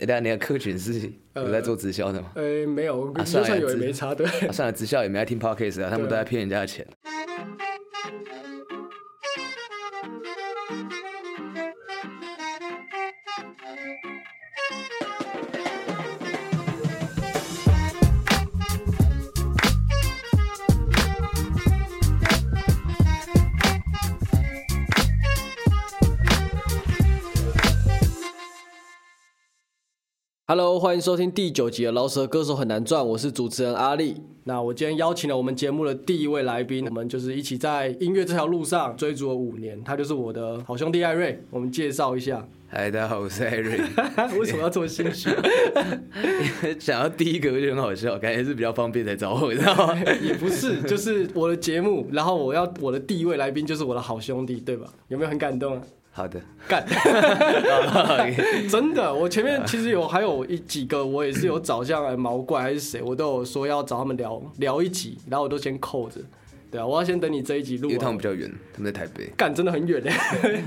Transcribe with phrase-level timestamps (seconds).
[0.00, 2.32] 哎，大家，你的客群是有在做直销的吗？
[2.34, 4.26] 呃，没有，啊就算有也直没差，对。
[4.26, 6.84] 啊算了，直销也没在听 podcast 啊，他们都在骗人家的钱。
[30.56, 34.22] Hello，欢迎收听第九集的《老舌歌手很难赚》，我是主持人阿力。
[34.44, 41.42] 那我今天邀请了我们节目的第一位来宾，我们就是一起在音乐这条路上追逐了五年，他就是我的好兄弟艾瑞。
[41.50, 43.80] 我们介绍一下，嗨，大家好，我是艾瑞。
[44.38, 45.28] 为什么要这么心虚？
[46.78, 49.98] 想要第一个就很好笑，感觉是比较方便才找我，你知道吗？
[50.22, 54.86] 也不是，就是我的节目，然后我要我的第一位来宾就是我的好兄弟，对吧？
[55.08, 55.82] 有没有很感动啊？
[56.16, 56.86] 好的，干，
[58.70, 66.20] 真的，我前面其实有还有一几个，我也是有找像呃毛怪还是谁，我都有说要找他们聊聊一集，然后我都先扣着。
[66.70, 68.22] 对啊，我要先等你这一集录因为他们比。
[68.22, 69.28] 较远，他们在台北。
[69.36, 70.12] 干真的很远嘞，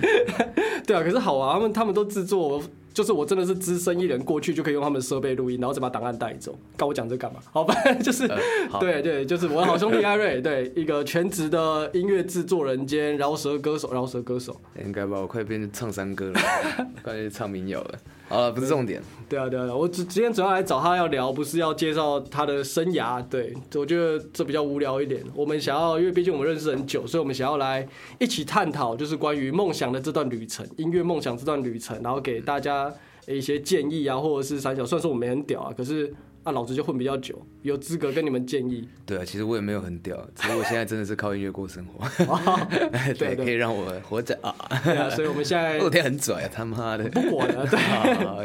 [0.86, 2.61] 对啊，可是好啊，他们他们都制作，
[2.98, 6.58] 就是我真的是只身一人过去就可以用他们的设备录音，然后再把档案带走。
[6.76, 7.39] 跟我讲这干嘛？
[7.52, 8.39] 好，反正就是、呃
[8.80, 14.59] 对对，就是我的好兄弟 艾瑞，对一个全职的音乐制作人兼饶舌歌手，饶舌歌手。
[14.84, 16.39] 应该吧，我快变成唱山歌了，
[17.04, 18.00] 快变唱民谣了。
[18.30, 23.23] 好了，不是重点，对啊，对啊，我只今天主要来找他要聊，不是要介绍他的生涯。
[23.30, 25.23] 对，我觉得这比较无聊一点。
[25.33, 27.88] 我们想要，因为毕竟我们认识很久，所以我们想要来
[28.20, 32.94] 一起探讨，就是关于梦想的这段旅程，音乐梦想这段旅程，然后给大家
[33.28, 34.86] 一些建议啊，或者是三小。
[34.86, 36.14] 虽然说我们也很屌啊，可是
[36.48, 38.88] 啊，老子就混比较久，有资格跟你们建议。
[39.06, 42.08] 对啊，其实我也没有很屌，只是我现在真的是靠音乐过生活，
[43.20, 44.56] 对可以让我活着啊。
[44.86, 47.04] 对啊，所以我们现在我天很拽啊，他妈的！
[47.09, 47.66] 不管了，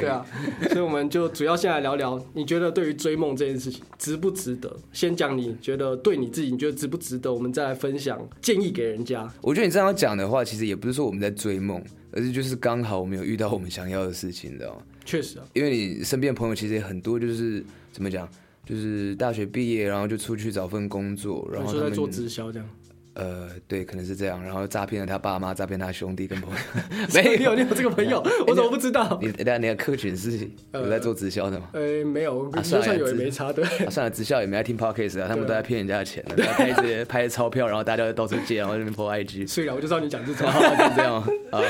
[0.01, 0.27] 对啊，
[0.71, 4.77] 所以我们就主要先来聊聊，你觉得对于追梦这件事情值不值得？
[4.93, 7.33] 先讲你觉得对你自己，你觉得值不值得？
[7.33, 9.33] 我们再来分享建议给人家。
[9.41, 14.83] 我觉得你这样讲的话，其实也不是说我们在追梦，而是就是刚好我们有遇到我们想要的事情，你知道吗？
[15.05, 18.29] 确实啊，因为你身边的朋友其实也很多，就是怎么讲，
[18.65, 22.69] 就是大学毕业然后就出去找份工作，然后他们说在做直销这样，
[23.15, 26.59] 呃，对，可能是这样，然后诈骗了他爸妈，诈骗他兄弟跟朋友。
[27.13, 29.19] 没有，你有这个朋友，我怎么不知道？
[29.21, 31.69] 你等下你的客群是有在做直销的吗？
[31.75, 33.63] 呃，没有，就算有也直没差，对。
[33.65, 39.47] 啊，算了，直销也没在听 podcast 啊，他们都在骗人家的钱，拍这些 拍钞票，然后大家就到处借，然后那边 po IG。
[39.47, 41.61] 虽然我就知道你讲这种，是这样吗啊，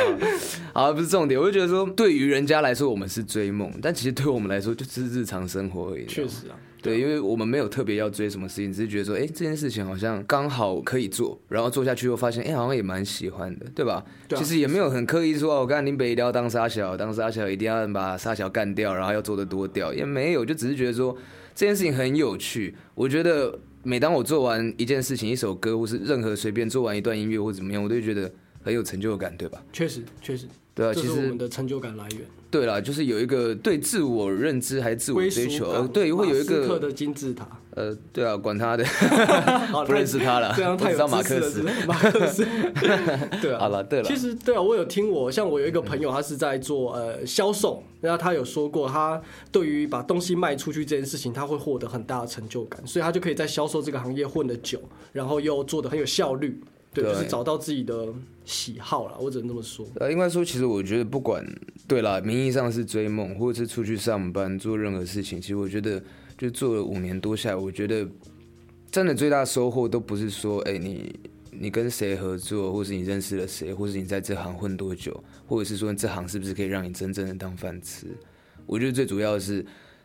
[0.72, 6.06] 好，不是重点，我就觉得说，对于人家来说我们是追梦，但其实对我们来说就是日常生活而已。
[6.06, 14.04] 确实啊，对，因为我们没有特别要追什么事情，只是觉得说，哎、这件事情好像刚好可以做，然后做下去又发现，哎、好像也蛮喜欢的，对吧？
[14.34, 21.16] 其实也没有很刻意说，哦，我刚林北一定要当沙小，当沙小一定要把沙小干掉，然后要做的多掉，也没有，就只是觉得说
[21.54, 22.74] 这件事情很有趣。
[22.94, 28.32] 我觉得每当我做完一件事情，一首歌，或是任何随便做完一段音乐或怎么样，我都觉得
[28.64, 29.62] 很有成就感，对吧？
[29.72, 32.20] 确实确实，对啊，其实们的成就感来源。
[32.50, 38.84] 对啦，就是有一个对自我认知还是自我追求，对，会有一个马的金字塔，呃，对啊，管他的。
[39.72, 42.46] 好不认识他了这样太有我知道马克思马克思，
[43.40, 43.58] 对啊。
[43.58, 49.18] 好了，对了，其实对啊，我有听我像我有一个朋友，他是在做呃销售，然后他有说过，他
[49.50, 54.78] 对于把东西卖出去这件事情，他会获得很大的成就感，所以他就可以在销售这个行业混得久，
[55.12, 56.60] 然后又做得很有效率，
[56.92, 58.08] 对，对就是找到自己的
[58.44, 59.86] 喜好啦，我只能这么说。
[59.96, 61.44] 呃，应该说，其实我觉得不管
[61.86, 66.02] 对啦，名义上是追梦，或者是出去上班做任何事情，其实我觉得
[66.36, 68.06] 就做了五年多下来，我觉得
[68.90, 71.14] 真的最大收获都不是说，哎、你
[71.50, 78.06] 你跟谁合作，或是你认识了谁，或是你在这行混多久，或者是说这行是不是可以让你真正的当饭吃。
[78.66, 79.64] 我觉得最主要的是，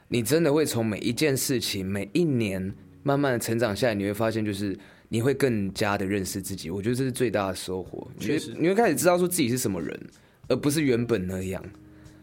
[0.09, 2.73] 你真的会从每一件事情、每一年
[3.03, 4.77] 慢慢的成长下来，你会发现就是。
[5.09, 8.07] 你会更加的认识自己，我觉得这是最大的收获。
[8.17, 9.99] 你会确实你会开始知道说自己是什么人，
[10.47, 11.63] 而不是原本那样。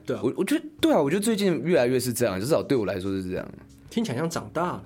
[0.06, 3.48] 对啊，我我觉得对啊，我觉得最近越来越是这样，至少对我来说是这样。
[3.88, 4.84] 听起来像长大了，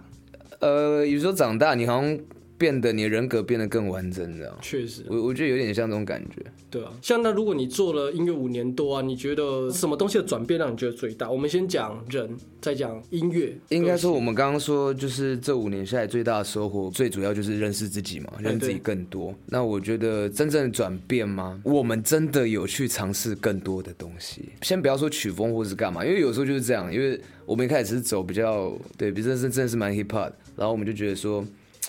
[0.61, 2.19] 呃，有时候长大，你好像
[2.59, 4.55] 变得你的人格变得更完整，这样。
[4.61, 6.45] 确实，我我觉得有点像这种感觉。
[6.69, 6.93] 对啊。
[7.01, 11.31] 像那如果你做了音乐五年多啊，你觉得什么东西的转变让你觉得最大？
[11.31, 13.57] 我们先讲人，再讲音乐。
[13.69, 19.33] 应该说，我们刚刚说，就是这五年下来最大的收获，最主要就是认识自己嘛，认识自己更多。
[19.47, 21.61] 那我觉得真正的转变吗？
[21.63, 24.47] 我们真的有去尝试更多的东西。
[24.63, 31.45] 先不要说曲风或是干嘛，因为有时候就是这样，因为我们一开始是走比较对，比如真是真的是蛮 hip hop，然后我们就觉得说。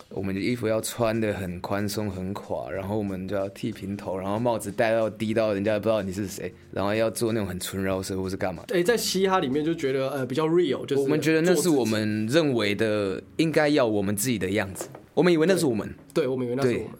[0.09, 8.63] 我们的衣服要穿的很宽松很垮，然后我们就要剃平头，然后帽子戴到低到人家不知道你是谁，然后要做那种很纯饶舌或是干嘛。
[8.69, 15.93] 哎、在嘻哈里面就觉得呃比较 real，就是我们觉得那是我们认为的应该要我们自己的样子，我们以为那是我们。
[16.13, 16.91] 对，我们以为那是我们。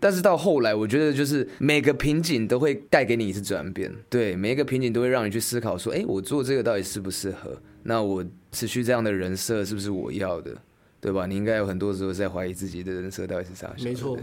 [0.00, 7.56] 但是到后来，我觉得就是每个瓶颈都会带给你一次转变，对，每一个瓶颈都会让你去思考说，哎，我做这个到底适不适合？
[7.82, 8.22] 那我
[8.52, 10.54] 持续这样的人设是不是我要的，
[11.04, 11.26] 对吧？
[11.26, 13.70] 你应该有很多时候在怀疑自己的人设到底是啥。
[13.84, 14.16] 没错，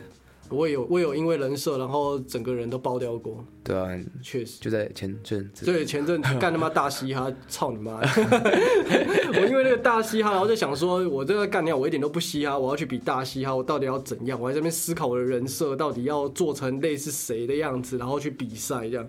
[0.50, 3.88] 我也有我也有因为人设，然后整个人都爆掉过，对啊，
[4.24, 4.60] 确实。
[4.60, 8.02] 就在前阵子，对，前阵子干他妈大嘻哈，操你妈！
[8.02, 14.42] 我因为那个大嘻哈，然后就想说，我这个干掉，我一点都不嘻哈，我要去比大嘻哈，我到底要怎样？
[14.42, 19.08] 我还在那边思考我的人设到底要做成类似谁的样子，然后去比赛，这样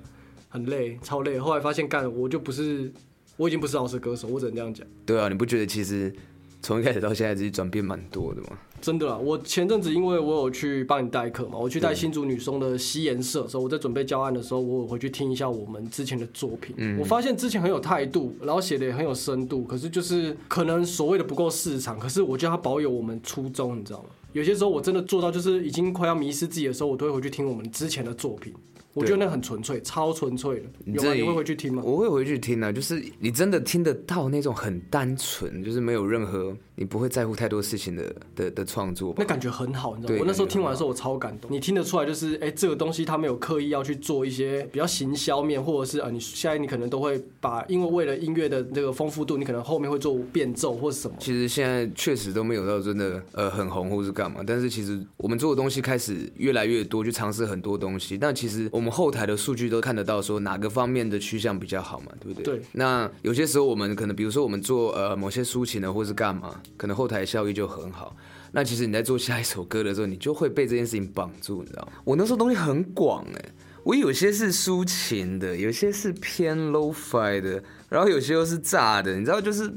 [0.50, 1.38] 很累，超累。
[1.38, 2.92] 后来发现干，我就不是，
[3.38, 4.86] 我已经不是饶舌歌手，我只能这样讲。
[5.06, 6.14] 对啊，你不觉得其实
[6.62, 8.48] 从一开始到现在，自己转变蛮多的嘛？
[8.80, 16.74] 真的啦，我前阵子因为我有去帮你代课嘛，我去带新竹女生的西颜社的时候，我在准备教案的时候，我有回去听一下我们之前的作品。
[16.98, 24.08] 我发现之前很有态度，然后写的也很有深度，可是就是可能所谓的不够市场，可是我觉得它保有我们初衷，你知道吗？
[24.32, 28.52] 有些时候我真的做到就是已经快要迷失自己的时候，我都会回去听我们之前的作品。
[28.94, 30.66] 我觉得那很纯粹，超纯粹的。
[30.84, 31.02] 有吗？
[31.02, 31.82] 这里你会回去听吗？
[31.84, 39.24] 我会回去听啊，就是你真的听得到那种很单纯，就是没有任何你不会在乎太多事情的的的创作吧那。
[39.24, 40.20] 感觉很好，你知道吗？
[40.20, 41.48] 我那时候听完的时候，我超感动。
[41.48, 51.16] 你听得出来，就是哎、这个东西他没有刻意要去做一些比较行销面，或者是啊、你现在你可能都会把，因为为了音乐的这个丰富度，你可能后面会做变奏或是什么。
[51.20, 58.18] 其实现在确实都没有到真的呃很红或是干嘛，但是其实我们做的东西开始越来越多，去尝试很多东西。
[58.18, 62.58] 但其实我们后台的数据都看得到，说哪个方面的趋向比较好嘛，对不对？
[62.58, 62.62] 对。
[62.72, 68.16] 那有些时候我们可能，比如说我们做呃某些抒情的或是干嘛，可能后台效益就很好。
[68.52, 71.92] 那其实你在做下一首歌的时候，你就会被这件事情绑住，你知道吗？
[72.04, 73.44] 我那时候东西很广哎、
[73.82, 79.72] 我有些是抒情的，有些是偏 low-fi 的，然后有些又是炸的，你知道，就是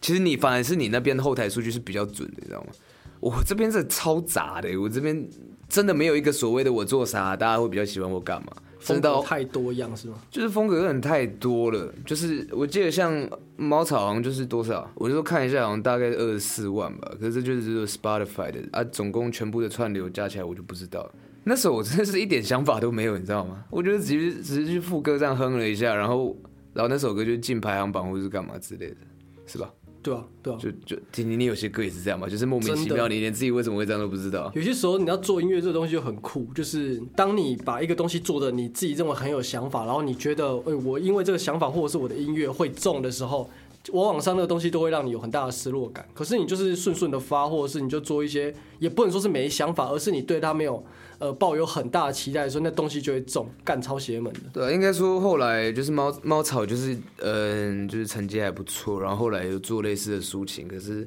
[0.00, 2.68] 其实你反而是你那边的后台数据是比较准的，你知道吗？
[3.20, 5.28] 我这边是超杂的，我这边
[5.68, 10.14] 真的没有一个所谓的我做啥，大家会比较喜欢我干嘛，风格太多样是吗？
[10.30, 11.92] 就是风格有点太多了。
[12.06, 17.12] 就是我记得像猫草好像就是多少，我就说看一下，好像大概二十四万吧。
[17.20, 21.14] 可是这就是只有 Spotify 的啊，总共全部的串流加起来我就不知道了。
[21.44, 23.64] 那时候我真的是一点想法都没有，你知道吗？
[23.70, 26.36] 我觉得只是只是去副歌这样哼了一下，然后
[26.74, 28.96] 然后那首歌就进排行榜或是干嘛之类的，
[29.46, 29.70] 是吧？
[30.02, 30.56] 对啊，对啊。
[30.60, 34.50] 就就听你你有些歌也是这样嘛，就是莫名其妙，你连自己为什么会这样都不知道。
[34.54, 43.48] 有些时候你要做音乐这个东西就很酷，就是当你把一个东西做的你自己认为很有想法，然后你觉得，哎、我因为这个想法或者是我的音乐会中的时候，
[43.92, 46.06] 往往上那个东西都会让你有很大的失落感。
[46.14, 50.82] 可是你就是顺顺的发，或者是你就做一些，也不能说是没想法，而是你对它没有
[51.18, 54.40] 呃抱有很大的期待的时候，那东西就会中，干超邪门的。
[54.52, 61.06] 对啊，应该说后来就是猫猫草，就是嗯、就是成绩还不错，然后后来又做类似的抒情，可是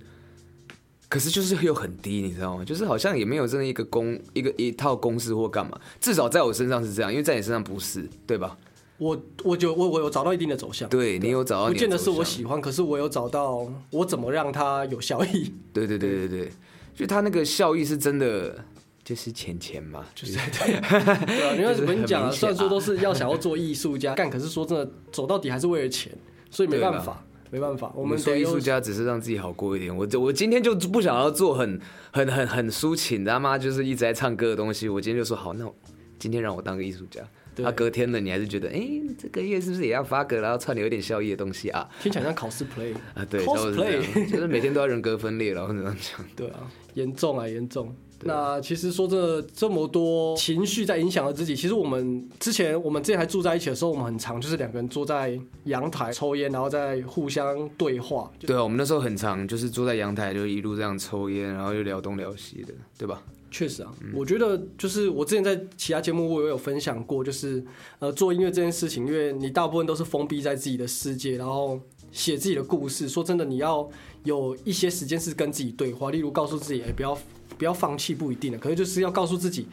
[1.10, 2.64] 可是就是又很低，你知道吗？
[2.64, 8.58] 就是好像也没有真的一个公一个一套公式或干嘛，至少在我身上是这样，因为在你身上不是，对吧？
[8.98, 15.52] 我我就我我有找到一定的走向，对你有找到不见得是我喜欢，可是我有找到我怎么让它有效益。
[15.74, 16.52] 对对对对对，
[16.94, 18.64] 就它那个效益是真的，
[19.12, 22.30] 就是钱钱嘛，就是 对啊，你看怎么讲啊？
[22.30, 26.18] 很明显啊虽然说都是要想要做艺术家，干，可是说真的，走到底还是为了钱，
[26.50, 29.94] 所以没办法，没办法，我我们得有们做艺术家只是让自己好过一点。
[29.94, 31.78] 我我今天就不想要做很
[32.14, 34.88] 很很很抒情，他妈就是一直在唱歌的东西。
[34.88, 35.76] 我今天就说好，那我
[36.18, 37.20] 今天让我当个艺术家。
[37.62, 38.82] 对啊，隔天了，你还是觉得，哎、
[39.18, 41.88] 这个月是不是也要发个，然后串流有点效益的东西啊？
[42.02, 46.26] 听起来像考试 play 啊，对，cosplay，就是每天都要人格分裂，然后这样讲。
[46.36, 47.94] 对啊，严重啊，严重。
[48.24, 51.56] 那其实说真的，这么多情绪在影响了自己。
[51.56, 58.32] 其实我们之前，我们之前还住在一起的时候，我们很常就是两个人坐在阳台抽烟，然后再互相对话。
[58.38, 63.24] 就对啊，我们那时候很长，就是坐在阳台，就一路这样抽烟，然后又聊东聊西的，对吧？
[63.52, 67.62] 确实啊，我觉得就是我之前在其他节目我也有分享过，就是
[68.00, 71.78] 呃做音乐这件事情，因为你大部分都是封闭在自己的世界，然后
[72.12, 73.10] 写自己的故事。
[73.10, 73.88] 说真的，你要
[74.24, 77.18] 有一些时间是跟自己对话，例如告诉自己，哎、不要
[77.58, 79.68] 不要放弃，不一定的，可是就是要告诉自己，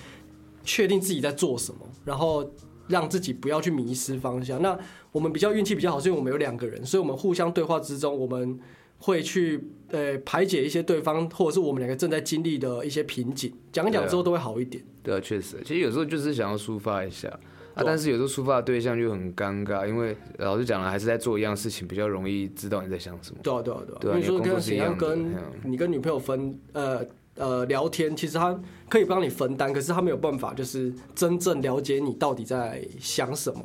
[0.64, 2.52] 确定自己在做什么，然后
[2.88, 4.60] 让自己不要去迷失方向。
[4.60, 4.76] 那
[5.12, 8.58] 我们比较运气比较好，是因为我们有两个人，所以我们互相对话之中，我们
[8.98, 14.84] 会去呃排解一些对方或者是我们两个正在经历的一些瓶颈，讲一讲之后都会好一点。
[15.02, 17.28] 对啊，确实，其实有时候就是想要抒发一下
[17.74, 23.38] 啊，但是有时候抒发的对象就很尴尬，因为老实讲了，还是在做一样事情，比较容易知道你在想什么。
[23.42, 23.98] 对啊，对啊，对啊。
[24.00, 33.64] 对啊因为说跟怎样是一样的跟嗯你跟女朋友分呃呃聊天，其实他可以帮你分担，可是他没有办法就是真正了解你到底在想什么。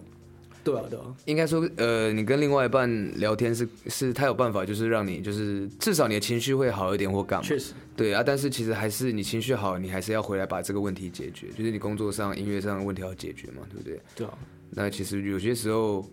[0.63, 7.45] 对啊，对啊，应该说，呃，你跟另外一半聊天是是，他有办法，就是让你就是至少你的情绪会好一点或干嘛。
[7.45, 13.99] 确实，对啊，但是其实还是你情绪好，你还是要回来把这个问题解决，就是你工作上、音乐上的问题要解决嘛，对不对？
[14.15, 14.33] 对啊。
[14.69, 16.03] 那其实有些时候，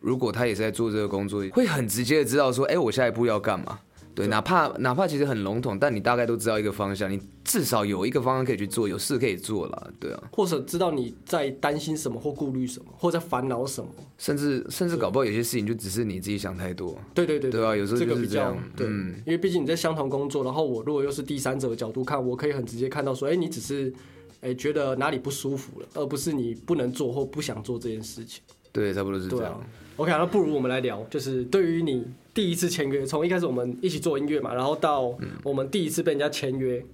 [0.00, 3.78] 如果他也是在做这个工作，会很直接的知道说，哎，我下一步要干嘛。
[4.16, 10.22] 对，哪怕哪怕其实很笼统，但你大概都知道一个方向，你至少有一个方向可以去做，有事可以做了，对啊。
[10.32, 16.98] 或者知道你在担心什么或顾虑什么，或在烦恼什么，甚至甚至搞不好有些事情就只是你自己想太多。
[17.12, 18.56] 对对对，对啊，有时候就是这样。
[18.74, 23.92] 对，因为毕竟你在相同工作，然后我如果又是第三者的角度看，我可以很直接看到说，哎，你只是
[24.40, 28.42] 哎觉得哪里不舒服了，而不是你不能做或不想做这件事情。
[28.72, 29.62] 对，差不多是这样。
[29.96, 32.06] OK，那不如我们来聊，就是对于你
[32.36, 36.84] 第一次签约，从一开始我们一起做音乐嘛，然后到我们第一次被人家签约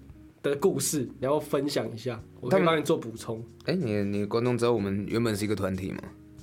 [0.41, 3.43] 的故事，然后分享一下，我可以帮你做补充。
[3.65, 5.99] 哎，你你观众知道我们原本是一个团体吗？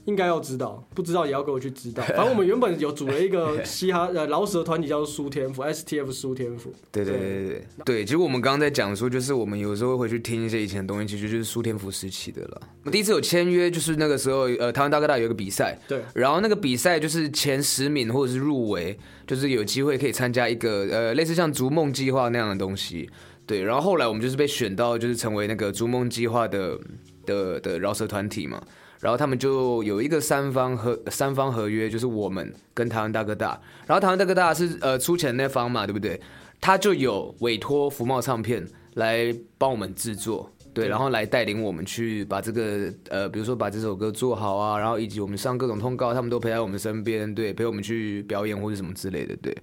[0.09, 2.03] 应该要知道，不知道也要给我去知道。
[2.09, 6.73] 反正我们原本有组了一个嘻哈呃老舍团体，叫做苏天赋 STF 苏天赋。
[6.91, 8.03] 对对对对对。
[8.03, 12.61] 结果我们刚刚在讲说，就是我们有时候会回去听一些以前的东西，其实就是苏天赋时期的了。
[12.83, 16.01] 我第一次有签约，就是那个时候呃台湾大哥大有一个比赛，对。
[16.15, 18.97] 然后那个比赛就是前十名或者是入围，
[19.27, 23.09] 就是有机会可以参加一个呃类似像逐梦计划那样的东西。
[23.45, 23.61] 对。
[23.61, 26.79] 然后后来我们就是被选到，就是成为那个逐梦计划的
[27.25, 28.61] 的的饶舌团体嘛。
[28.99, 36.19] 然后他们就有一个三方合三方合约，就是我们跟台湾大哥大，然后台湾大哥大是呃出钱那方嘛，对不对？
[36.61, 49.57] 他就有委托福茂唱片来帮我们制作，对，然后来带领我们去把这个呃，比如说把这首歌做好啊，然后以及我们上各种通告，他们都陪在我们身边，对，陪我们去表演或者什么之类的，对。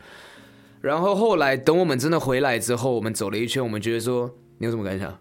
[0.80, 5.18] 然后后来等我们真的回来之后，我们走了一圈，我们觉得说，你有什么感想？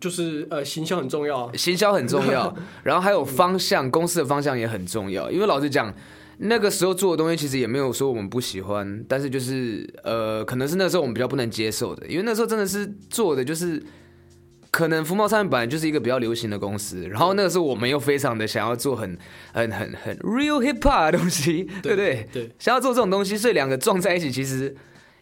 [0.00, 5.30] 就是呃，行销很重要，行销很重要， 然后还有方向，公司的方向也很重要。
[5.30, 5.92] 因为老实讲，
[6.38, 13.82] 那个时候做的东西其实也没有说我们不喜欢，但是就是呃，可能是那时候我们比较不能接受的，因为那时候真的是做的就是，
[14.70, 19.16] 可能福茂上面本来就是一个比较流行的公司，然后那个时候我们又非常的想要做很
[19.52, 22.28] 很很很 real hip hop 的东西，对不对？
[22.32, 24.76] 对，想要做这种东西，所以两个撞在一起，其实。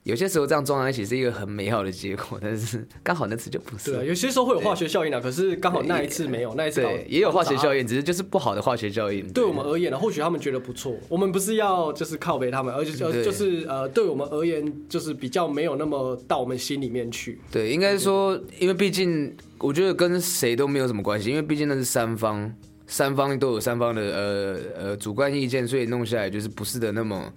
[0.04, 3.90] 有些时候这样撞在一起是一个很美好的结果，但是刚好那次就不是。
[3.90, 9.26] 对，有些时候会有化学效应啊，可是刚好那一次没有，那一次对也有化学效应，只是就是不好的化学效应。
[9.32, 17.40] 对我们而言呢，或许他们觉得不错，我们不是要就是靠背他们，而且就就是呃，对我们而言就是比较没有那么到我们心里面去。
[17.50, 22.54] 对，应该说，因为毕竟我觉得跟谁都没有什么关系，因为毕竟那是三方，
[22.86, 27.32] 三方都有三方的呃呃主观意见，所以弄下来就是不是的那么。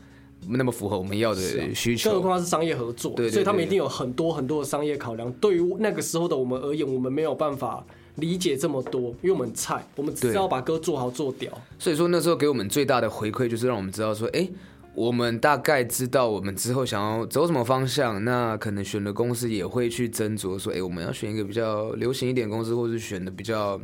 [0.50, 1.42] 那么符合我们要的
[1.74, 5.32] 需求，更何况是商业合作，所以他们一定有很多很多的商业考量。
[5.34, 7.86] 对于那个时候的我们而言，我们没有办法
[8.16, 11.51] 理解这么多，因为我们菜，我们只要把歌做好做屌。
[11.77, 14.50] 所以说那时候给我们最大的回馈就是让我们知道说，哎，
[14.94, 23.80] 我们大概知道我们之后想要走什么方向，那可能选的公司也会去斟酌说，哎，我们要选一个比较流行一点公司，或是选的比较。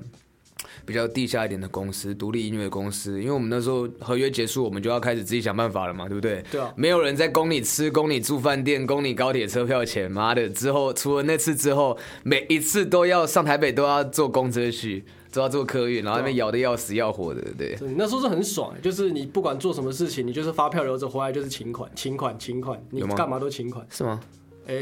[0.85, 6.43] 比较地下一点的公司，独立音乐公司，因为我们那时候合约结束，我们就要开始自己想办法了嘛，对不对？
[6.51, 6.73] 对啊。
[6.75, 10.49] 没有人在供你吃，供你住饭店，供你高铁车票钱，妈的！
[10.49, 17.77] 之后除了那次之后，每一次都要上台北，都要坐公车去，都要坐客运，然后那边咬的要死要活的，对。
[17.95, 24.19] 那时候是很爽，就是你不管做什么事情，你就是发票留着回来就是请款，请款，请款，你干嘛都请款，是吗？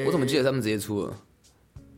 [0.06, 1.14] 我怎么记得他们直接出了？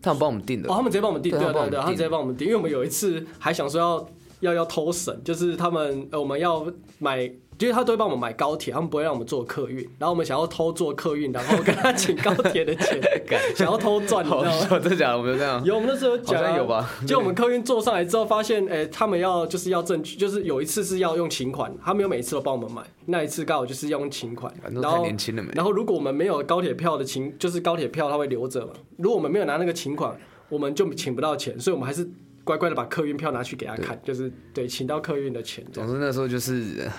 [0.03, 0.69] 他们帮我们订的。
[0.69, 4.09] 哦，他们直接帮我们订，对对对，他们直接帮我们订，因为我们有一次还想说要
[4.43, 6.65] 要要偷省，就是他们呃我们要
[6.99, 7.31] 买。
[7.59, 9.77] 因为他都会帮我们买高铁，他们不会让我们坐客运。
[9.97, 12.99] 然后我们想要偷坐客运，然后跟他请高铁的钱，
[13.55, 14.67] 想要偷赚，你知道吗？
[14.79, 15.17] 真的假的？
[15.17, 15.63] 我们有这样？
[15.63, 16.89] 有，我们那时候讲有吧？
[17.07, 24.53] 就我们客运坐上来之后，发现，哎，他们要就是要证据，就是有一次是要用请款，他没有每一次都帮我们买，那一次刚好就是要用请款。
[24.69, 25.53] 然后年轻了没？
[25.53, 28.73] 然后如果我们没有高铁票的请，就是高铁票他会留着嘛。
[28.97, 30.19] 如果我们没有拿那个请款，
[30.49, 32.09] 我们就请不到钱，所以我们还是
[32.43, 35.65] 乖乖的把客运票拿去给他看，就是对，请到客运的钱。
[35.71, 36.89] 总之那时候就是。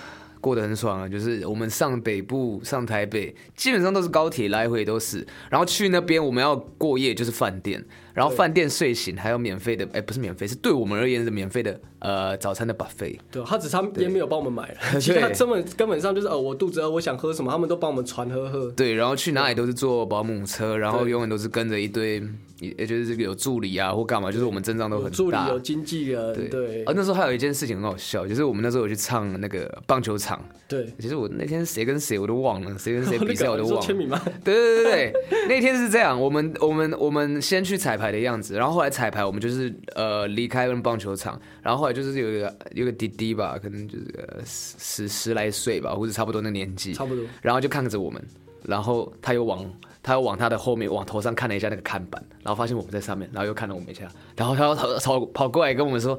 [0.41, 7.83] 过得很爽啊，就是我们上北部上台北，基本上都是高铁来回都是，然后去那边我们要过夜就是饭店，
[8.15, 13.19] 然后饭店睡醒还有免费的，哎不是免费，是对我们而言是免费的，呃早餐的 buffet。
[13.29, 18.71] 对，他只差烟没有帮我们买了，其他根本根本上就是呃我肚子饿我想喝什么，他们都帮我们传喝喝。
[18.71, 22.23] 对，然后去哪里都是坐保姆车，然后永远都是跟着一堆。
[22.61, 25.11] 也就是这个有助理啊，或干嘛，就是我们阵仗都很大。
[25.11, 26.85] 助理有经纪人，对。
[26.85, 33.81] 啊那时候还有一件事情很好笑，就是我们那时候有去唱那个棒球场，对，其实我那天谁跟谁我都忘了，谁跟谁 比赛我都忘了。
[33.81, 34.19] 签名吗？
[34.41, 35.13] 对对对对，
[35.49, 47.23] 那天是这样，我们我们我们先去彩排的样子，然后后来彩排我们就是呃离开棒球场，然后后来就是有一个有个弟弟吧，可能就是呃十十十来岁吧，或者差不多那年纪，差不多。
[47.41, 48.21] 然后就看着我们，
[48.63, 49.65] 然后他又往
[50.01, 56.17] 他又往他的后面往头上看了一下那个看板，然后发现我们在上面，然后又看了我们一下，然后他又跑跑跑过来跟我们说，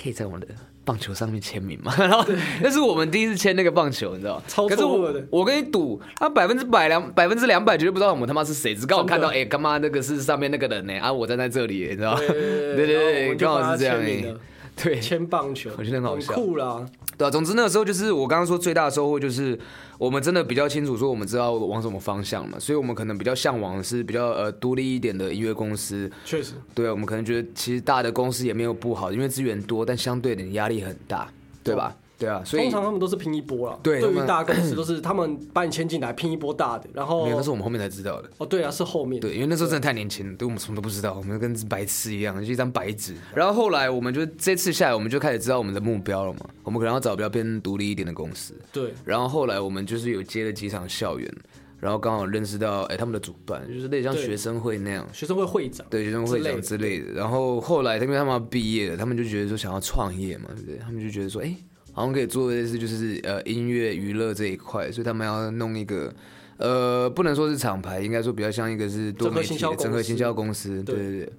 [0.00, 0.48] 可以在我们的
[0.84, 1.94] 棒球上面签名嘛？
[1.98, 2.24] 然后
[2.62, 4.42] 那是我们第一次签那个棒球，你知道吗？
[4.48, 10.98] 超可是我我跟你赌，他百分之百两百分之两百绝对不知道我们他妈是谁，只刚好看到哎干嘛那个是上面那个人呢？
[10.98, 12.20] 啊我站在这里，你知道吗？
[12.26, 14.98] 对 对对刚好是这样对。
[15.00, 16.86] 签棒球，我觉得很好笑酷啦。
[17.20, 19.58] 对啊，总之那个时候就是我刚刚说最大的收获就是
[19.98, 26.10] 我们真的比较清楚说我们知道往什么方向嘛，所以我们可能比较向往的是比较呃独立一点的音乐公司。
[26.24, 31.30] 确实，对啊，我们可能觉得其实大的公司也没有不好，因为资源多，但相对的压力很大，
[31.62, 31.94] 对吧？
[32.20, 33.80] 对啊，所以通常他们都是拼一波了。
[33.82, 38.30] 对对于大公司都是 他们把你签进来拼一波大的，然后没有，那是我们后面才知道的。
[38.36, 43.14] 哦对啊是后面对，因为那时候真的太年轻了，对我们什么都不知道，我们跟白痴一样，就一张白纸。
[43.34, 48.54] 然后后来我们就这次下来，我们就开始知道我们的目标了嘛，我们可能要找比较偏独立一点的公司。
[48.70, 51.32] 对然后后来我们就是有接了几场校园，
[51.78, 55.06] 然后刚好认识到哎他们的主办，就是类似像对学生会那样。
[55.12, 60.76] 学生会会长对学生会长之类的，然后后来因为他们要毕业了，他们就觉得说想要创业嘛，对不对？
[60.78, 61.54] 他们就觉得说，哎，
[61.92, 66.12] 好像可以做类似就是呃音乐娱乐这一块，所以他们要弄一个
[66.56, 71.32] 呃不能说是厂牌，应该说比较像一个是多媒体的整合行销公司对对对。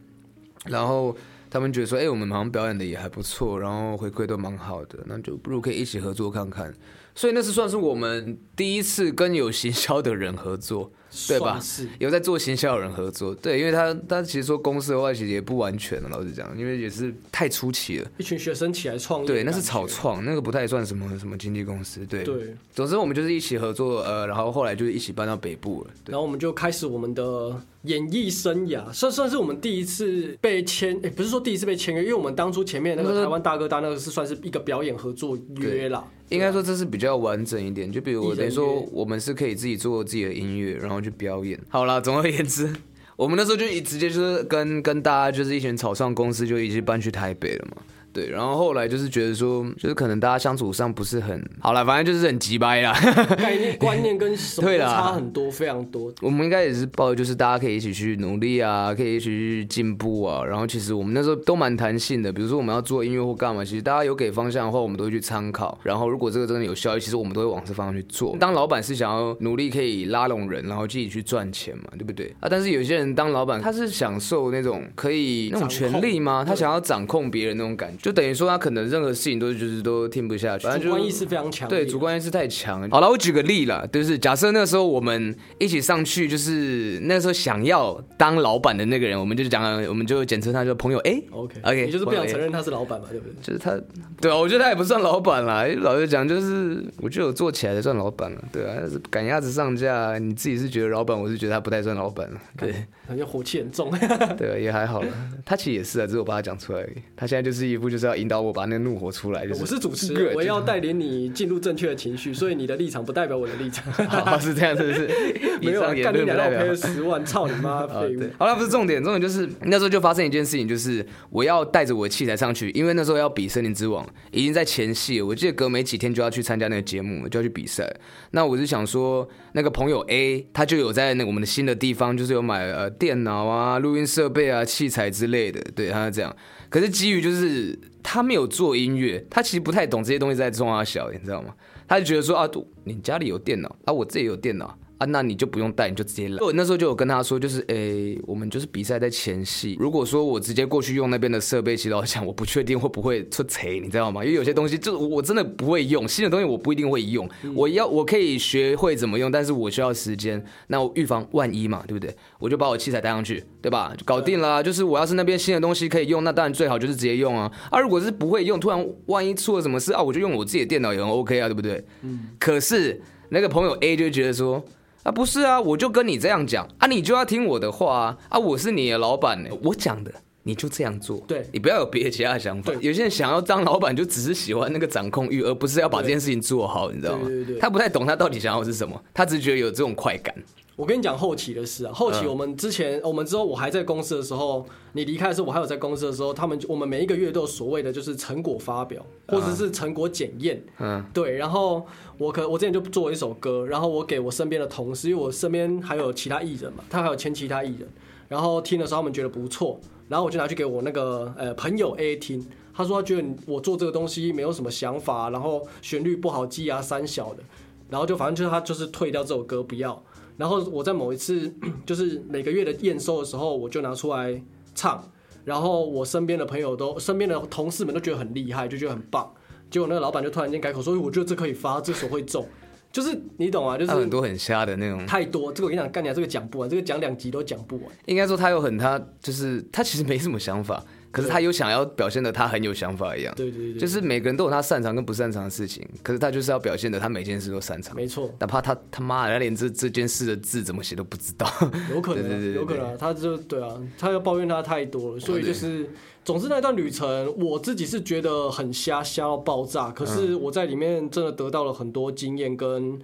[0.65, 1.15] 然后
[1.49, 6.73] 他们觉得说，哎，我们好像表演的也还不错，然后回馈都蛮好的，那就不如可以一起合作看看。
[7.15, 10.91] 所以那是算是我们第一次跟有行销的人合作，
[11.27, 18.11] 对吧是有在做行销的人合作，对，因为他他其实说公司的话，其实也不完全了，老实讲，因为也是太初期了。
[18.17, 19.85] 一群学生起来创业，对，那是草。
[19.91, 22.05] 创，那个不太算什么什么经纪公司。
[22.05, 25.89] 对，对，总之我们就是一起合作，呃，然后后来就是一起搬到北部了。
[26.05, 36.07] 对然，后我们就开始我们的演艺生涯，算算是我们第一次被签，诶，不是说第一次被签约，因为我们当初前面那那个个台湾大哥大那个是算是一个表演合作约啦。
[36.29, 37.91] 应该说这是比较完整一点。
[37.91, 41.59] 就比如等于说我们是可以自己做自己的音乐，然后去表演。
[41.69, 42.73] 好啦，总而言之，
[43.15, 47.81] 我们那时候就一直接就是跟跟大家就是一群草创公司就一起搬去台北了嘛。
[48.13, 52.93] 对，然后后来就是觉得说，就是可能大家相处上不是很好了，反正就是很急掰啦。
[53.37, 56.11] 概念观念跟什么都对啦差很多，非常多。
[56.21, 60.43] 我们应该也是抱就是大家可以一起去努力啊，可以一起去进步啊。
[60.43, 65.77] 然后其实我们那时候都蛮弹性的，比如说我们要做音乐或干嘛，其实大家有给方向的话，我们都会去参考。
[65.83, 68.35] 然后如果这个真的有效益，其实我们都会往这方向去做。
[68.37, 72.47] 当老板是想要努力可以拉拢人，然后自己去赚钱嘛，对不对啊？
[72.49, 76.43] 但是有些人当老板，他是享受那种可以那种权利吗？
[76.45, 82.89] 他想要掌控别人那种感觉，就等于说他可能任何事情都就是都听不下去，反正主观意识非常强，对，主观意识太强。
[82.89, 91.23] 好了，我举个例了，就是假设那时候我们一起上去，就是那时候想要当老板的那个人，我们就讲，我们就简称他叫朋友 A。
[91.31, 93.35] OK OK，你就是不想承认他是老板嘛，对不对？
[93.41, 93.79] 就是他，
[94.19, 95.65] 对啊，我觉得他也不算老板啦。
[95.81, 102.73] 老实讲，就是我觉得我做起来才算老板了，对啊，但是赶鸭子上架，你自己是觉得老板，我是觉得他不太算老板了，对
[103.07, 103.91] 感觉火气很重。
[104.37, 105.07] 对啊，也还好了。
[105.45, 107.01] 他其实也是啊，只是我把他讲出来而已。
[107.15, 113.91] 他现在就是一副就是要引导我把那个怒火出来，就是我是主持人， 我要带领你进入正确的情绪，所以你的立场不代表我的立场。
[114.09, 115.07] 好是这样，是不是？
[115.61, 125.21] 没有干你两道赔了十万，操你妈啊，废物对！，好了，不是重点，重点就是那时候就发生一件事情，就是我要带着我的器材上去，因为那时候要比《森林之王》，已经在前戏。
[125.21, 127.87] 我记得隔没几天就要去参加那个节目，就要去比赛。
[128.31, 136.35] 那我是想说，那个朋友 A 他就有在那我们的新的地方，就是有买呃电脑啊、录音设备啊、器材之类的，对，他是这样。
[136.71, 141.53] 可是基于就是他没有做音乐，他其实不太懂这些东西在中啊小，你知道吗？
[141.85, 142.49] 他就觉得说啊，
[142.85, 144.75] 你家里有电脑啊，我这里有电脑。
[145.01, 146.37] 啊，那你就不用带，你就直接来。
[146.39, 149.75] 我那时候就有跟他说，就是诶、我们就是比赛在前戏。
[149.79, 154.23] 如果说我直接过去用那边的设备，其实老实讲，我不确定会不会出贼，你知道吗？
[154.23, 157.27] 因为有些东西就是我真的不会用，新的东西我不一定会用。
[157.55, 160.43] 我要我可以学会怎么用，但是我需要时间。
[160.67, 162.15] 那我预防万一嘛，对不对？
[162.37, 163.91] 我就把我器材带上去，对吧？
[163.97, 164.61] 就搞定了啊。
[164.61, 167.51] 就是我要是那边新的东西可以用，那当然最好就是直接用啊。
[167.71, 171.83] 啊，如果是不会用，突然万一出了什么事啊，我就用我自己的电脑也很 OK 啊，对不对？
[172.03, 172.27] 嗯。
[172.37, 174.63] 可是那个朋友 A 就觉得说。
[175.03, 178.17] 啊，不是啊，我就跟你这样讲啊，你就要听我的话啊！
[178.29, 182.81] 啊，我是你的老板呢，我讲的你就这样做，对你不要有别的其他的想法对。
[182.81, 187.59] 有些人想要当老板，就只是喜欢那个掌控欲，而不是要把这件事情做好，你知道吗对对对？
[187.59, 190.33] 他不太懂他到底想要的是什么，他只是觉得有这种快感。
[190.81, 200.59] 我跟你讲后期的事啊，后期我们之前、我们之后我还在公司的时候，你离开的时候，我还有在公司的时候，他们我们每一个月都有所谓的就是成果发表，或者是成果检验。
[200.79, 201.85] 嗯，对，然后
[202.17, 207.87] 我可我之前就做了一首歌，然后我给我身边的同事，因为我身边还有其他艺人嘛，他还有签其他艺人，
[208.27, 217.43] 然后听的时候他们觉得不错，然后我就拿去给我那个呃朋友 A 听，他说他觉得我做这个东西没有什么想法，然后旋律不好记啊，三小的，
[217.87, 220.01] 然后就反正就是他就是退掉这首歌不要，
[220.41, 221.53] 然后我在某一次
[221.85, 224.41] 就是每个月的验收的时候，我就拿出来
[224.73, 225.07] 唱，
[225.45, 229.31] 然后我身边的朋友都身边的同事们都觉得很厉害，就觉得很棒。
[229.69, 232.43] 结果那个老板就突然间改口说：“我觉得这可以发，这首会中。”
[232.91, 235.53] 就是你懂啊，就是很多很瞎的那种，太多。
[235.53, 237.85] 这个我跟你讲，干你啊，这个讲不完，这个讲两集都讲不完。
[238.07, 243.33] 应该说他有很他就是他其实没什么想法，可是他又想要表现的他很有想法一样。
[243.35, 251.45] 对对对，就是每个人都有他擅长跟不擅长的事情，可是他就是要表现的他每件事都擅长，没错，哪怕他他妈的他连这这件事的字怎么写都不知道。
[251.93, 255.89] 有可能啊，对对对对有可能啊，他就对啊，他要抱怨他太多了，所以就是，
[256.23, 259.91] 总之那段旅程，我自己是觉得很瞎，瞎到爆炸。
[259.91, 262.97] 可是嗯我在里面真的得到了很多经验跟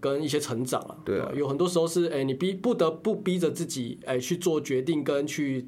[0.00, 0.96] 跟一些成长啊。
[1.04, 5.66] 对啊有很多时候是，哎、你逼不得不逼着自己，哎、去做决定跟去。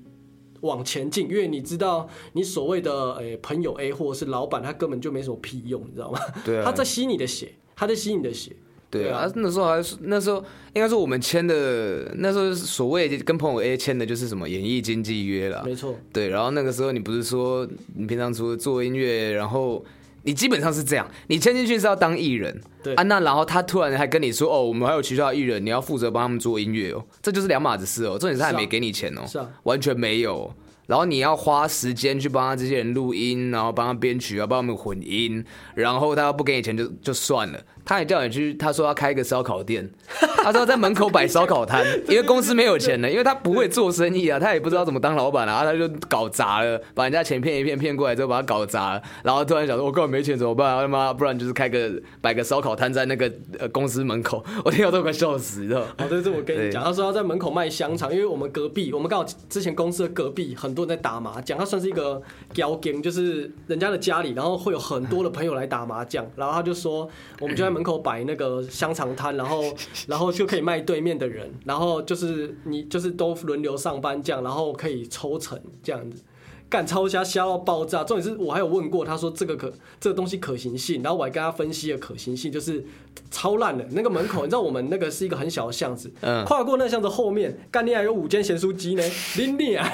[0.61, 6.19] 往前进，因为你知道，你所谓的诶、朋友 A 或者是老板，他根本就没什么屁用，你知道吗？
[6.45, 8.55] 对啊，他在吸你的血，他在吸你的血。
[8.89, 10.37] 对啊对啊，那时候还是那时候
[10.73, 15.63] 应该说我们签的那时候所谓跟朋友 A 签的就是什么演艺经纪约了。
[15.65, 19.85] 没错，对，然后那个时候你不是说你平常除了做音乐，然后
[20.27, 22.95] 你基本上是这样，你签进去是要当艺人，对。
[22.97, 30.53] 啊，那然后他突然还跟你说哦，我们还有其他的艺人，你要负责帮他们做音乐哦，这就是两码子事哦，重点是他还没给你钱哦，是啊，完全没有。
[30.87, 39.89] 然后你要花时间去帮他这些人录音，然后帮他编曲啊，帮他们混音，然后他要不给你钱就就算了，他还叫你去，他说要开一个烧烤店，
[40.43, 50.83] 他说在门口摆烧烤摊， 因为公司没有钱了，因为他不会做生意啊，他也不知道怎么当老板啊，他就搞砸了，把人家钱骗一骗，骗过来之后把他搞砸了，然后突然想说，我根本没钱怎么办啊？
[50.83, 55.87] 他妈，不然就是开个摆个烧烤摊在那个呃公司门口， 我听到都快笑死，你知道吗？
[55.99, 62.21] 好，这是我跟你讲，他说要在门口卖香肠，因为我们隔壁，我们刚好之前公司的隔壁很多人在打麻将，他算是一个
[62.53, 67.09] 雕 game，就是人家的家里，然后会有很多的朋友来打麻将，然后他就说，
[67.41, 69.63] 我们就在门口摆那个香肠摊，然后
[70.09, 76.23] 然后就可以卖对面的人，然后就是你就是都轮流上班这样，然后可以抽成这样子。
[76.69, 82.85] 干超瞎瞎到爆炸，重点是我还有问过他说这个可这个东西可行性，然后我还跟他分析了可行性，就是
[83.31, 89.03] 超烂的那个门口，你知道我们那个是一个很小的巷子，嗯跨过那个巷子后面，干你还有五间咸酥鸡呢，
[89.39, 89.89] 拎你啊，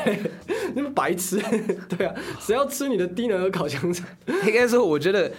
[0.74, 1.38] 你们白痴，
[1.94, 4.06] 对啊，谁要吃你的低能儿烤香肠？
[4.46, 5.30] 应该说，我觉得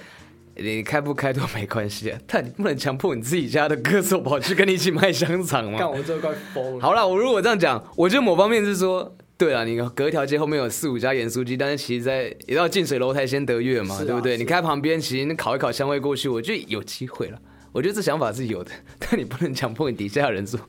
[0.55, 5.89] 你开不开都没关系啊， 但你不能强迫你自己家的歌手跑去跟你一起卖香肠干吗？
[5.89, 6.81] 我这快疯了。
[6.81, 14.33] 好了，我如果这样讲，我觉得某方面是说，对啊，你隔一条街后面有四五家盐酥鸡，但是其实在也要近水楼台先得月嘛，啊对不对？
[14.33, 17.39] 是你开旁边，其实你烤一烤香味过去，我觉得有机会了。
[17.73, 20.59] 我觉得这想法是有的，但你不能强迫你底下的人说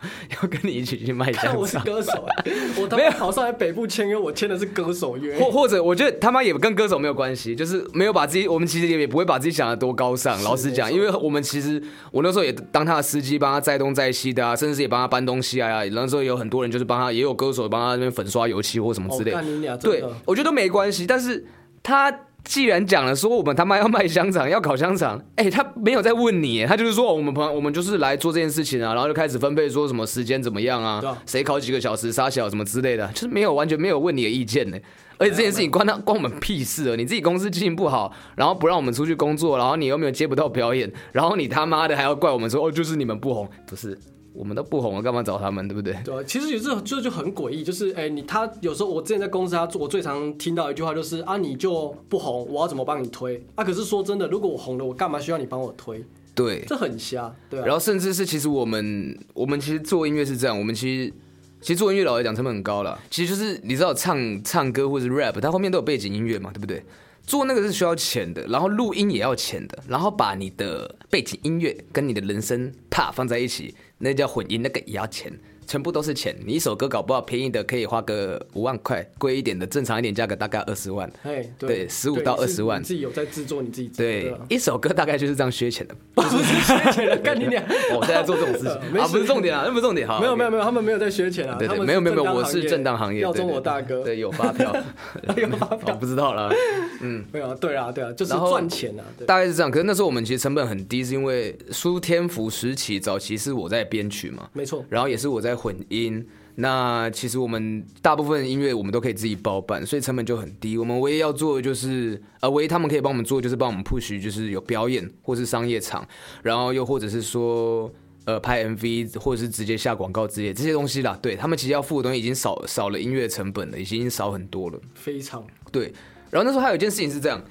[0.43, 1.61] 要跟你一起去卖看香肠。
[1.61, 5.39] 我是歌手、欸，我他没有妈跑上来北部签约，我签的是歌手约。
[5.39, 10.43] 或或者，我觉得他妈也跟歌手没有关系，就是没有把自己，我们其实也不会把自己想的多高尚。
[10.43, 15.85] 老实讲，因为我们其实我那时候也当他的司机，帮他载东载西的啊，甚至是也帮他搬东西啊。
[15.93, 19.77] 那时候也有很多人就是帮他，也有歌手帮他那边粉刷油漆或什么之类的。
[19.77, 21.07] 对，我觉得都没关系。
[21.07, 21.45] 但是
[21.83, 22.11] 他
[22.45, 34.79] 既然讲了说我们他妈要卖香肠，要烤香肠， 哎、他没有在问你，他就是说、哦我们朋我们就是来做这件事情啊，然后就开始分配说什么时间怎么样啊谁烤几个小时，杀小什么之类的，就是没有完全没有问你的意见呢。
[35.17, 36.97] 而且这件事情关他关我们屁事啊！
[36.97, 43.97] 你自己公司经营不好，然后不让我们出去工作，然后你又没有接不到表演，然后你他妈的还要怪我们说哦，就是你们不红，不是
[44.35, 45.97] 我们都不红了，干嘛找他们，对不对？
[46.05, 53.65] 对啊，其实有这这就就很诡异，就是哎、你他有时候我之前在公司他做，我最常听到一句话就是啊，你就不红，我要怎么帮你推啊？
[53.65, 56.05] 可是说真的，如果我红了，我干嘛需要你帮我推？
[56.35, 57.65] 对，这很瞎，对啊。
[57.65, 61.13] 然后甚至是其实我们我们其实做音乐是这样，我们其实
[61.61, 66.83] 其实做音乐老实讲成本很高了，其实就是你知道唱唱歌或者是 rap，它后面都有背景音乐嘛，对不对？
[67.27, 75.33] 做那个是需要钱的，然后录音也要钱的，然后把你的背景音乐跟你的人声啪放在一起，那叫婚姻，那个也要钱。
[75.67, 81.11] 全部都是钱，你一首歌搞不好便宜的可以花个五万块，贵一点的正常一点价格大概二十万。
[81.23, 82.81] 哎，对十五到二十万。
[82.81, 85.95] 你自己有在制作你自己对啊，一首歌大概就是这样削钱的。
[86.15, 87.63] 不是削钱的，干你俩！
[87.95, 88.71] 我现在做这种事情。
[89.01, 90.07] 啊，不是重点啊，那不是重点。
[90.07, 94.75] 哈，没有没有没有，他们没有在削钱啊，对对，没有没有没有，我是正当行业正当行业，耀中对对我大哥，对，有发票，
[95.37, 96.53] 有发我票，不知道了，
[97.01, 97.25] 嗯。
[97.33, 99.71] 没有啊，对啊对啊，就是赚钱啊，对，大概是这样。
[99.71, 106.27] 可是那时候我们其实成本很低，是因为苏天福时期早期是我在编曲嘛，没错，然后也是我在在混音。
[106.57, 110.79] 那其实我们大部分音乐我们都可以自己包办，所以成本就很低。
[110.79, 116.07] 我们唯一要做的就是，呃，唯一他们可以帮我们做就是帮我们 push，就是有表演或是商业场，
[116.43, 117.93] 然后又或者是说，
[118.25, 121.19] 呃，拍 MV 或者是直接下广告之类这些东西啦。
[121.21, 124.79] 对他们其实要付的东西已经少少了音乐成本了，已经少很多了。
[124.95, 125.93] 非常对，
[126.31, 127.43] 然后那时候还有一件事情是这样，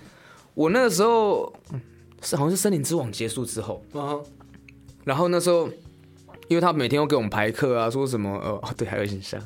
[0.54, 1.82] 我那个时候嗯
[2.22, 3.84] 是好像是《森林之王》结束之后，
[5.04, 5.68] 然后那时候，
[6.48, 9.40] 因为他每天要给我们排课啊，说什么呃，哦 对，还有影像，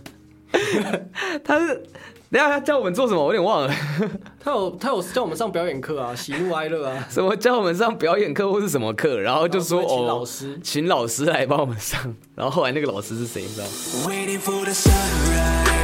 [1.44, 1.84] 他是
[2.30, 3.74] 等下他叫我们做什么，我有点忘了，
[4.40, 10.60] 他有他有叫我们上表演课啊，喜怒哀乐啊，什么叫我们上表演课或是什么课，然后就说哦，老师。
[10.62, 12.02] 请老师来帮我们上，
[12.36, 15.77] 然后后来那个老师是谁，你知道吗？